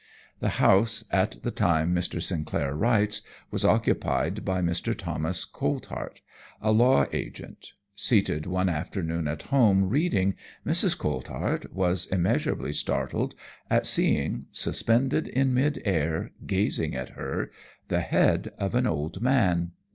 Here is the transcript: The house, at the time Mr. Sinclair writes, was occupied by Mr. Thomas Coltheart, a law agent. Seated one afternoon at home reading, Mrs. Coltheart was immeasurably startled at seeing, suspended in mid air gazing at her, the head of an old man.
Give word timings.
The 0.39 0.49
house, 0.57 1.03
at 1.11 1.43
the 1.43 1.51
time 1.51 1.93
Mr. 1.93 2.19
Sinclair 2.19 2.73
writes, 2.75 3.21
was 3.51 3.63
occupied 3.63 4.43
by 4.43 4.59
Mr. 4.59 4.97
Thomas 4.97 5.45
Coltheart, 5.45 6.21
a 6.59 6.71
law 6.71 7.05
agent. 7.13 7.73
Seated 7.93 8.47
one 8.47 8.67
afternoon 8.67 9.27
at 9.27 9.43
home 9.53 9.89
reading, 9.89 10.33
Mrs. 10.65 10.97
Coltheart 10.97 11.71
was 11.71 12.07
immeasurably 12.07 12.73
startled 12.73 13.35
at 13.69 13.85
seeing, 13.85 14.45
suspended 14.51 15.27
in 15.27 15.53
mid 15.53 15.79
air 15.85 16.31
gazing 16.47 16.95
at 16.95 17.09
her, 17.09 17.51
the 17.89 18.01
head 18.01 18.53
of 18.57 18.73
an 18.73 18.87
old 18.87 19.21
man. 19.21 19.73